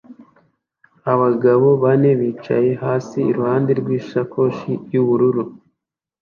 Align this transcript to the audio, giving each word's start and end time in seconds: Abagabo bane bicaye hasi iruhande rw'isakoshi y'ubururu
Abagabo 1.13 1.67
bane 1.83 2.11
bicaye 2.19 2.71
hasi 2.83 3.17
iruhande 3.31 3.71
rw'isakoshi 3.79 4.71
y'ubururu 4.93 5.43